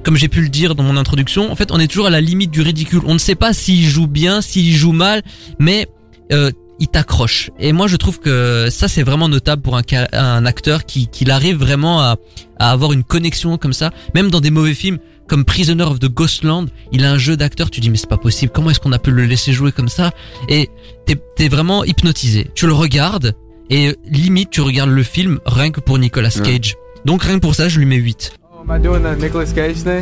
[0.04, 2.22] Comme j'ai pu le dire dans mon introduction, en fait on est toujours à la
[2.22, 3.02] limite du ridicule.
[3.06, 5.24] On ne sait pas s'il joue bien, s'il joue mal,
[5.58, 5.88] mais
[6.32, 7.50] euh, il t'accroche.
[7.60, 12.02] Et moi je trouve que ça c'est vraiment notable pour un, acteur qui, arrive vraiment
[12.02, 12.18] à
[12.60, 16.70] avoir une connexion comme ça, même dans des mauvais films comme Prisoner of the Ghostland,
[16.92, 19.00] il a un jeu d'acteur, tu dis mais c'est pas possible, comment est-ce qu'on a
[19.00, 20.12] pu le laisser jouer comme ça?
[20.50, 20.70] Et
[21.06, 22.50] t'es vraiment hypnotisé.
[22.56, 23.34] Tu le regardes
[23.70, 26.58] et limite tu regardes le film rien que pour Nicolas Ouais.
[26.60, 26.76] Cage.
[27.06, 28.34] Donc rien que pour ça je lui mets 8.
[28.52, 30.02] Oh, am I doing the Nicolas Cage thing?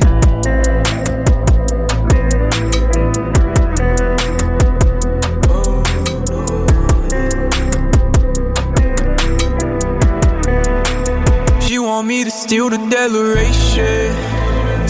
[11.67, 14.36] She want me to steal the declaration.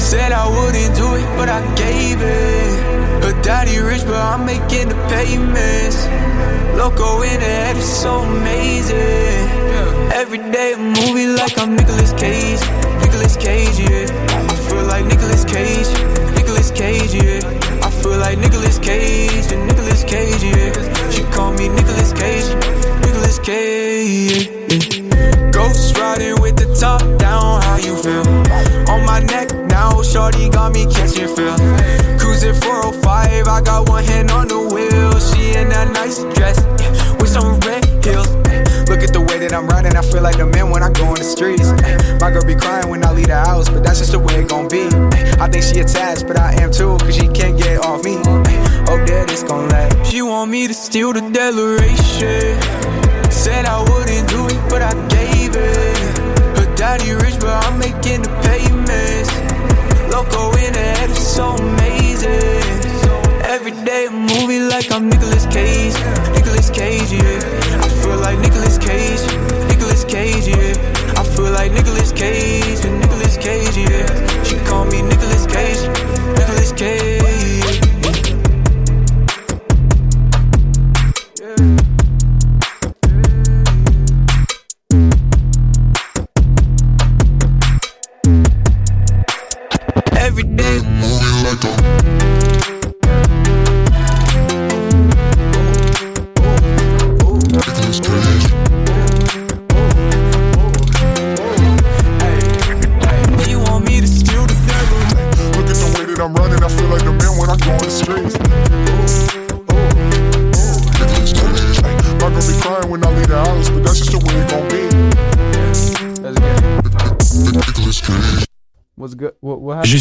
[0.08, 3.24] Said I wouldn't do it, but I gave it.
[3.26, 6.08] Her daddy rich, but I'm making the payments.
[6.80, 9.52] Loco in the head is so amazing.
[10.15, 12.62] Every day a movie like I'm Nicolas Cage.
[13.04, 14.08] Nicolas Cage, yeah.
[14.48, 15.91] I feel like Nicolas Cage.
[16.39, 17.43] Nicolas Cage, yeah.
[17.84, 20.72] I feel like Nicolas Cage and Nicolas Cage, yeah.
[21.12, 22.48] She call me Nicolas Cage.
[23.04, 25.52] Nicolas Cage, yeah.
[25.52, 28.26] Ghost riding with the top down, how you feel?
[28.88, 29.57] On my neck
[29.89, 31.56] now, shorty got me catching feel.
[32.19, 35.12] Cruising 405, I got one hand on the wheel.
[35.19, 38.30] She in that nice dress, yeah, with some red heels.
[38.89, 41.08] Look at the way that I'm riding, I feel like the man when I go
[41.10, 41.71] in the streets.
[42.21, 44.50] My girl be crying when I leave the house, but that's just the way it
[44.50, 44.88] gon' be.
[45.39, 48.17] I think she attached, but I am too, cause she can't get off me.
[48.89, 50.12] Oh, that it's gon' last.
[50.12, 52.60] She want me to steal the declaration.
[53.32, 56.17] Said I wouldn't do it, but I gave it.
[56.58, 59.27] Her daddy rich, but I'm making the payments.
[60.17, 62.32] Loco in the head is so amazing.
[63.43, 65.93] Every day a movie like I'm Nicolas Cage.
[66.34, 67.84] Nicolas Cage, yeah.
[67.84, 69.37] I feel like Nicolas Cage.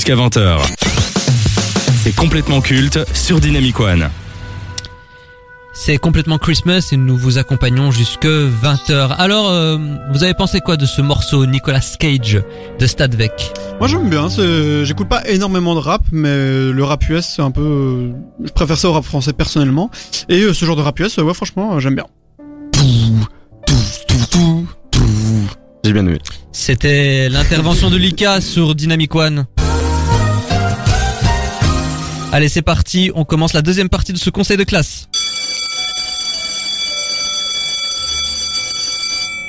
[0.06, 0.58] Jusqu'à 20h.
[2.04, 4.08] C'est complètement culte sur Dynamic One.
[5.74, 9.16] C'est complètement Christmas et nous vous accompagnons jusque 20h.
[9.18, 9.76] Alors, euh,
[10.12, 12.40] vous avez pensé quoi de ce morceau Nicolas Cage
[12.78, 14.28] de Stadvec Moi j'aime bien,
[14.84, 18.12] j'écoute pas énormément de rap, mais le rap US c'est un peu...
[18.44, 19.90] Je préfère ça au rap français personnellement.
[20.28, 22.06] Et euh, ce genre de rap US, ouais franchement euh, j'aime bien.
[25.82, 26.18] J'ai bien aimé.
[26.52, 29.46] C'était l'intervention de Lika sur Dynamic One.
[32.36, 35.08] Allez, c'est parti, on commence la deuxième partie de ce conseil de classe.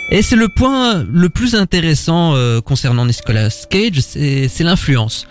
[0.10, 5.28] Et c'est le point le plus intéressant euh, concernant Nicolas Cage, c'est c'est l'influence.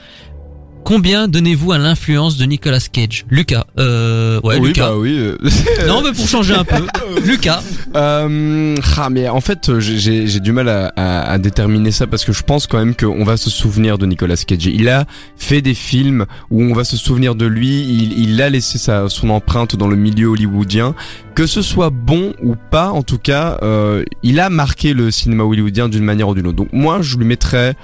[0.86, 3.64] Combien donnez-vous à l'influence de Nicolas Cage Lucas.
[3.76, 4.90] Euh, ouais, oui, Lucas.
[4.90, 5.16] bah oui.
[5.18, 5.36] euh,
[5.88, 6.76] Non, mais pour changer un peu.
[7.26, 7.60] Lucas.
[7.96, 11.90] Euh, ah, mais en fait, euh, j'ai- j'ai j'ai du mal à, à- à déterminer
[11.90, 14.66] ça parce que je pense quand même qu'on va se souvenir de Nicolas Cage.
[14.66, 17.80] Il a fait des films où on va se souvenir de lui.
[17.82, 20.94] Il, il a laissé sa, son empreinte dans le milieu hollywoodien.
[21.34, 25.42] Que ce soit bon ou pas, en tout cas, euh, il a marqué le cinéma
[25.42, 26.56] hollywoodien d'une manière ou d'une autre.
[26.56, 27.74] Donc moi, je lui mettrais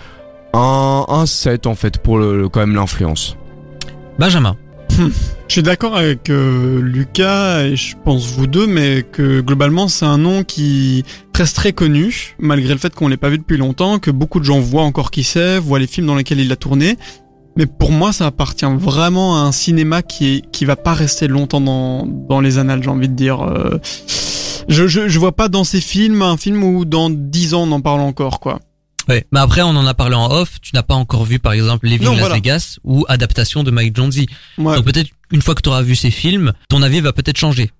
[0.52, 3.36] un, un 7 en fait pour le, le- quand même l'influence.
[4.18, 4.56] Benjamin.
[5.48, 10.06] Je suis d'accord avec euh, Lucas et je pense vous deux, mais que globalement c'est
[10.06, 11.04] un nom qui
[11.36, 14.44] reste très connu, malgré le fait qu'on l'ait pas vu depuis longtemps, que beaucoup de
[14.44, 16.96] gens voient encore qui c'est, voient les films dans lesquels il a tourné.
[17.56, 21.28] Mais pour moi, ça appartient vraiment à un cinéma qui est, qui va pas rester
[21.28, 23.42] longtemps dans, dans les annales, j'ai envie de dire.
[23.42, 23.78] euh.
[24.68, 27.72] Je, je, je vois pas dans ces films un film où dans 10 ans on
[27.72, 28.60] en parle encore, quoi.
[29.08, 29.26] Ouais.
[29.32, 30.60] Mais après, on en a parlé en off.
[30.60, 32.34] Tu n'as pas encore vu, par exemple, Living Non, Las voilà.
[32.36, 34.26] Vegas ou adaptation de Mike Jonesy.
[34.58, 37.38] Ouais, Donc peut-être une fois que tu auras vu ces films, ton avis va peut-être
[37.38, 37.70] changer.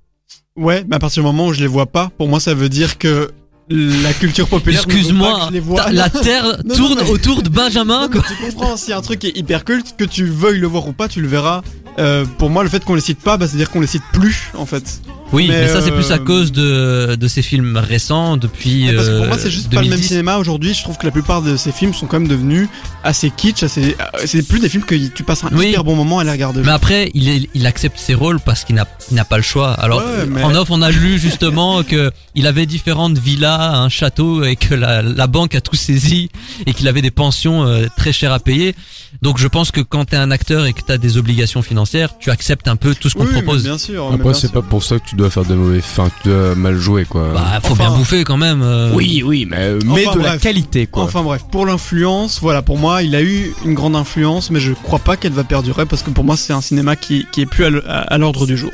[0.56, 2.68] ouais, mais à partir du moment où je les vois pas, pour moi ça veut
[2.68, 3.30] dire que
[3.68, 4.82] la culture populaire.
[4.84, 8.02] Excuse-moi, les la terre non, tourne mais- autour de Benjamin.
[8.02, 8.22] Non, quoi.
[8.28, 11.08] tu comprends, si un truc est hyper culte, que tu veuilles le voir ou pas,
[11.08, 11.62] tu le verras.
[11.98, 14.50] Euh, pour moi, le fait qu'on les cite pas, bah, c'est-à-dire qu'on les cite plus,
[14.54, 15.00] en fait.
[15.32, 18.86] Oui, mais, Mais, ça c'est plus à euh, cause de de ces films récents depuis.
[18.94, 20.06] Parce que pour euh, moi, c'est juste pas le même 2010.
[20.08, 20.74] cinéma aujourd'hui.
[20.74, 22.68] Je trouve que la plupart de ces films sont quand même devenus
[23.04, 23.96] assez kitsch, assez.
[24.00, 25.68] euh, C'est plus des films que tu passes un Oui.
[25.70, 26.60] hyper bon moment à les regarder.
[26.62, 29.42] Mais après, il, est- il accepte ses rôles parce qu'il n'a il n'a pas le
[29.42, 29.72] choix.
[29.72, 33.88] Alors, Ouais, mais- en off, on a lu justement que il avait différentes villas, un
[33.88, 36.30] château, et que la, la banque a tout saisi
[36.66, 38.74] et qu'il avait des pensions euh, très chères à payer.
[39.20, 42.30] Donc, je pense que quand t'es un acteur et que t'as des obligations financières, tu
[42.30, 43.62] acceptes un peu tout ce qu'on Oui, te mais propose.
[43.64, 44.08] bien sûr.
[44.08, 44.52] mais Après, bien c'est sûr.
[44.52, 47.30] pas pour ça que tu dois faire des mauvais, enfin, tu dois mal jouer quoi.
[47.34, 48.62] Bah, faut Enfin- bien bouffer quand même.
[48.62, 48.92] euh.
[48.94, 50.42] oui, oui, mais, euh, mais Enfin, de la bref.
[50.42, 51.04] qualité quoi.
[51.04, 54.72] Enfin bref, pour l'influence, voilà, pour moi, il a eu une grande influence, mais je
[54.72, 57.46] crois pas qu'elle va perdurer parce que pour moi, c'est un cinéma qui, qui est
[57.46, 58.70] plus à l'ordre du jour.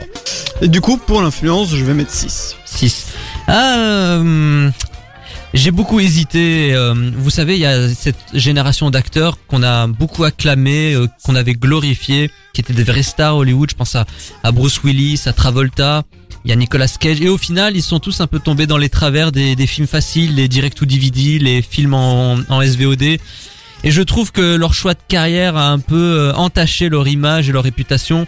[0.63, 2.57] Et du coup, pour l'influence, je vais mettre 6.
[2.65, 3.07] 6.
[3.47, 4.71] Ah, euh,
[5.55, 6.75] j'ai beaucoup hésité.
[6.75, 11.35] euh, vous savez, il y a cette génération d'acteurs qu'on a beaucoup acclamé, euh, qu'on
[11.35, 13.71] avait glorifié, qui étaient des vrais stars Hollywood.
[13.71, 14.05] Je pense à,
[14.43, 16.03] à Bruce Willis, à Travolta.
[16.45, 17.21] Il y a Nicolas Cage.
[17.21, 20.35] Et au final, ils sont tous un peu tombés dans les travers des, films faciles,
[20.35, 23.03] les direct to DVD, les films en, en SVOD.
[23.85, 27.49] Et je trouve que leur choix de carrière a un peu euh, entaché leur image
[27.49, 28.27] et leur réputation.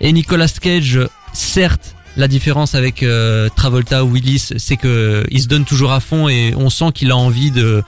[0.00, 1.00] Et Nicolas Cage,
[1.32, 6.00] certes, la différence avec euh, Travolta ou Willis, c'est que il se donne toujours à
[6.00, 7.82] fond et on sent qu'il a envie de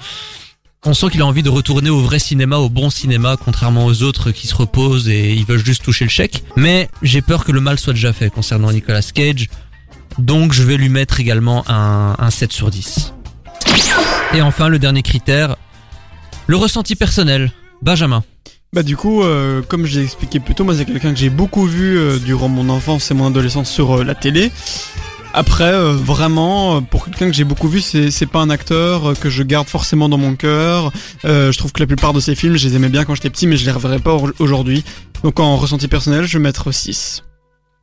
[0.86, 4.02] on sent qu'il a envie de retourner au vrai cinéma, au bon cinéma, contrairement aux
[4.02, 6.44] autres qui se reposent et ils veulent juste toucher le chèque.
[6.56, 9.48] Mais j'ai peur que le mal soit déjà fait concernant Nicolas Cage.
[10.18, 13.12] Donc je vais lui mettre également un, un 7 sur 10.
[14.34, 15.56] Et enfin, le dernier critère,
[16.46, 17.52] le ressenti personnel.
[17.82, 18.22] Benjamin.
[18.72, 21.66] Bah du coup, euh, comme j'ai expliqué plus tôt, moi c'est quelqu'un que j'ai beaucoup
[21.66, 24.50] vu euh, durant mon enfance et mon adolescence sur euh, la télé.
[25.38, 29.10] Après, euh, vraiment, euh, pour quelqu'un que j'ai beaucoup vu, c'est c'est pas un acteur
[29.10, 30.90] euh, que je garde forcément dans mon cœur.
[31.26, 33.28] Euh, je trouve que la plupart de ses films, je les aimais bien quand j'étais
[33.28, 34.82] petit, mais je les reverrai pas au- aujourd'hui.
[35.22, 37.22] Donc en ressenti personnel, je vais mettre 6.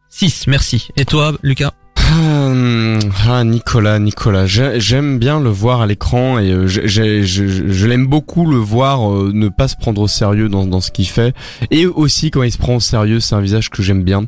[0.09, 0.87] 6, merci.
[0.97, 6.85] Et toi, Lucas Ah, Nicolas, Nicolas, j'ai- j'aime bien le voir à l'écran et je,
[6.87, 10.91] je- je l'aime beaucoup le voir ne pas se prendre au sérieux dans, dans ce
[10.91, 11.33] qu'il fait
[11.71, 14.25] et aussi quand il se prend au sérieux, c'est un visage que j'aime bien.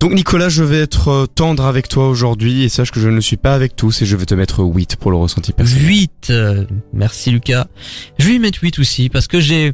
[0.00, 3.20] Donc Nicolas, je vais être euh, tendre avec toi aujourd'hui et sache que je ne
[3.20, 5.84] suis pas avec tous et je vais te mettre 8 pour le ressenti personnel.
[5.86, 6.28] 8.
[6.30, 7.66] euh, merci Lucas.
[8.18, 9.72] Je vais mettre 8 aussi parce que j'ai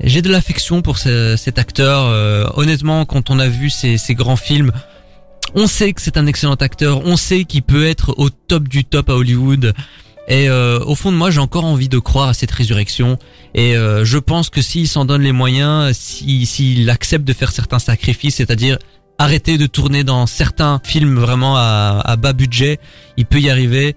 [0.00, 2.06] j'ai de l'affection pour ce- cet acteur.
[2.06, 4.70] euh, honnêtement, quand on a vu ses grands films,
[5.54, 7.02] on sait que c'est un excellent acteur.
[7.04, 9.74] On sait qu'il peut être au top du top à Hollywood.
[10.28, 13.18] Et au fond de moi, j'ai encore envie de croire à cette résurrection.
[13.54, 17.80] Et je pense que s'il s'en donne les moyens, si- s'il accepte de faire certains
[17.80, 18.78] sacrifices, c'est-à-dire
[19.22, 22.80] arrêter de tourner dans certains films vraiment à, à bas budget,
[23.16, 23.90] il peut y arriver.